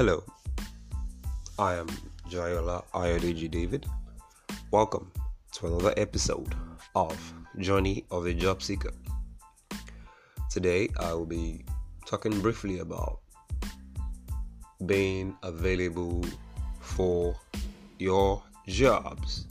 [0.00, 0.24] Hello,
[1.58, 1.86] I am
[2.30, 3.84] Jayola Ayodeji David.
[4.70, 5.12] Welcome
[5.52, 6.54] to another episode
[6.94, 8.94] of Journey of a Job Seeker.
[10.48, 11.66] Today I will be
[12.06, 13.20] talking briefly about
[14.86, 16.24] being available
[16.80, 17.36] for
[17.98, 19.48] your jobs.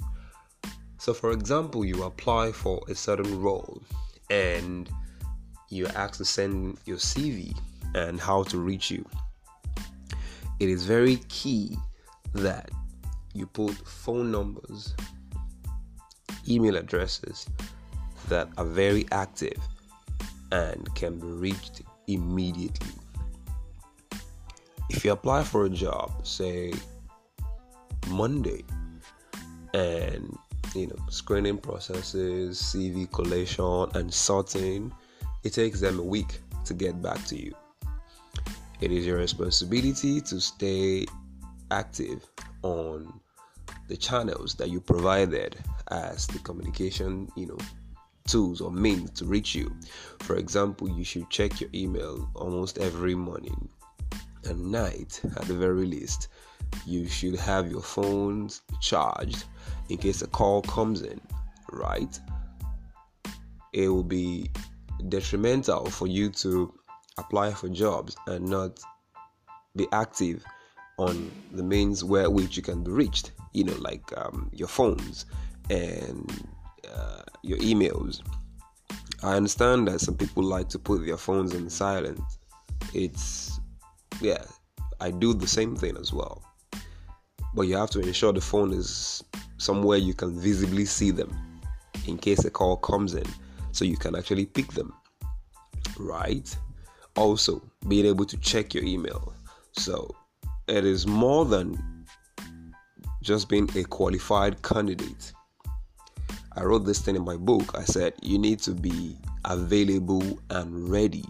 [0.97, 3.83] So, for example, you apply for a certain role
[4.31, 4.89] and
[5.69, 7.55] you're asked to send your CV
[7.93, 9.05] and how to reach you.
[10.59, 11.77] It is very key
[12.33, 12.69] that
[13.33, 14.93] you put phone numbers,
[16.47, 17.47] email addresses
[18.27, 19.57] that are very active
[20.51, 22.91] and can be reached immediately.
[24.89, 26.73] If you apply for a job, say
[28.09, 28.65] Monday,
[29.73, 30.37] and
[30.75, 34.91] you know, screening processes, CV collation, and sorting,
[35.43, 37.53] it takes them a week to get back to you.
[38.81, 41.05] It is your responsibility to stay
[41.69, 42.25] active
[42.63, 43.19] on
[43.89, 45.57] the channels that you provided
[45.91, 47.57] as the communication, you know,
[48.27, 49.75] tools or means to reach you.
[50.19, 53.67] For example, you should check your email almost every morning
[54.45, 56.29] and night at the very least.
[56.85, 59.43] You should have your phones charged
[59.89, 61.19] in case a call comes in,
[61.71, 62.17] right?
[63.73, 64.51] It will be
[65.09, 66.73] detrimental for you to
[67.19, 68.79] apply for jobs and not
[69.75, 70.43] be active
[70.97, 75.25] on the means where which you can be reached you know like um, your phones
[75.69, 76.43] and
[76.93, 78.21] uh, your emails.
[79.23, 82.21] I understand that some people like to put their phones in silent
[82.93, 83.59] it's
[84.21, 84.43] yeah
[84.99, 86.43] i do the same thing as well.
[87.55, 89.23] But you have to ensure the phone is
[89.57, 91.35] somewhere you can visibly see them
[92.07, 93.25] in case a call comes in
[93.71, 94.93] so you can actually pick them.
[95.97, 96.55] Right
[97.15, 99.33] also being able to check your email.
[99.73, 100.15] So
[100.67, 102.05] it is more than
[103.21, 105.33] just being a qualified candidate.
[106.53, 107.77] I wrote this thing in my book.
[107.77, 111.25] I said you need to be available and ready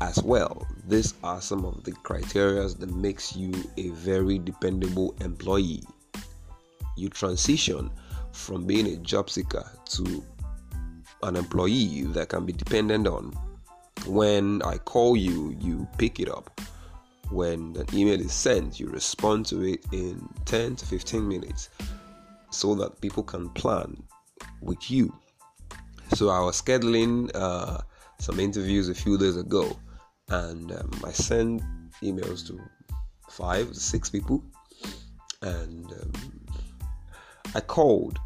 [0.00, 0.66] as well.
[0.86, 5.82] These are some of the criteria that makes you a very dependable employee.
[6.96, 7.90] You transition
[8.32, 10.24] from being a job seeker to
[11.22, 13.32] an employee that can be dependent on
[14.06, 16.60] when I call you, you pick it up.
[17.30, 21.68] When an email is sent, you respond to it in 10 to 15 minutes
[22.50, 24.02] so that people can plan
[24.60, 25.14] with you.
[26.14, 27.78] So I was scheduling uh,
[28.18, 29.78] some interviews a few days ago
[30.28, 31.62] and um, I sent
[32.02, 32.60] emails to
[33.28, 34.42] five, six people,
[35.42, 36.12] and um,
[37.54, 38.18] I called.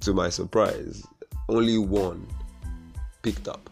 [0.00, 1.06] To my surprise,
[1.50, 2.26] only one
[3.20, 3.68] picked up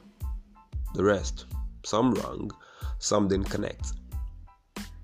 [0.98, 1.46] the rest.
[1.84, 2.50] Some wrong,
[2.98, 3.92] some didn't connect.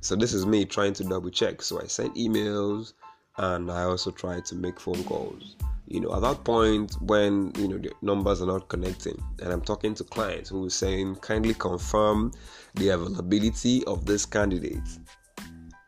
[0.01, 1.63] So this is me trying to double check.
[1.63, 2.95] So I sent emails
[3.39, 5.57] and I also tried to make phone calls.
[5.87, 9.61] You know, at that point when you know the numbers are not connecting, and I'm
[9.61, 12.33] talking to clients who are saying, kindly confirm
[12.75, 14.89] the availability of this candidate,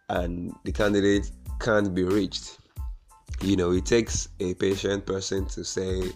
[0.09, 2.59] and the candidate can't be reached.
[3.43, 6.13] You know, it takes a patient person to say,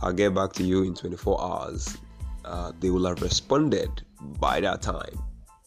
[0.00, 1.96] I'll get back to you in 24 hours
[2.44, 4.02] uh, they will have responded
[4.38, 5.18] by that time,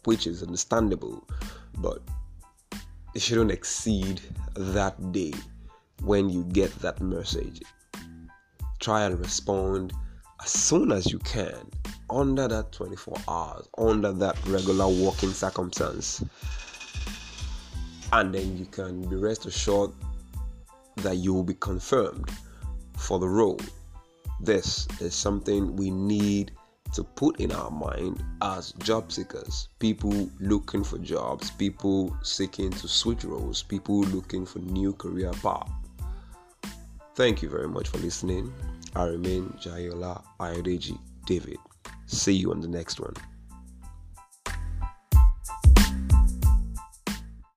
[0.05, 1.27] which is understandable,
[1.79, 2.01] but
[3.15, 4.21] it shouldn't exceed
[4.55, 5.33] that day
[6.03, 7.61] when you get that message.
[8.79, 9.93] Try and respond
[10.43, 11.69] as soon as you can
[12.09, 16.23] under that 24 hours, under that regular working circumstance.
[18.11, 19.91] And then you can be rest assured
[20.97, 22.29] that you will be confirmed
[22.97, 23.59] for the role.
[24.41, 26.51] This is something we need
[26.93, 32.87] to put in our mind as job seekers, people looking for jobs, people seeking to
[32.87, 35.69] switch roles, people looking for new career path.
[37.15, 38.53] Thank you very much for listening.
[38.95, 41.57] I remain Jayola Ayodeji David.
[42.05, 43.13] See you on the next one.